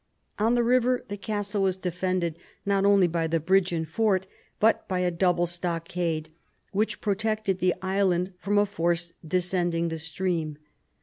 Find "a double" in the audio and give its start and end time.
5.01-5.45